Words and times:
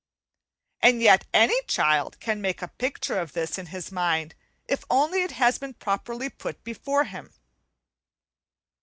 And 0.81 0.99
yet 0.99 1.27
any 1.31 1.61
child 1.67 2.19
can 2.19 2.41
make 2.41 2.63
a 2.63 2.69
picture 2.69 3.19
of 3.19 3.33
this 3.33 3.59
in 3.59 3.67
his 3.67 3.91
mind 3.91 4.33
if 4.67 4.83
only 4.89 5.21
it 5.21 5.33
has 5.33 5.59
been 5.59 5.75
properly 5.75 6.27
put 6.27 6.63
before 6.63 7.03
him. 7.03 7.31